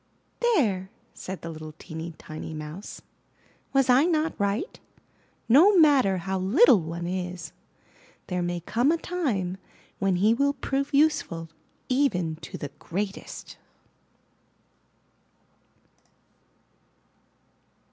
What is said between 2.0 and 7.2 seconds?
tiny Mouse, "was I not right? No matter how little one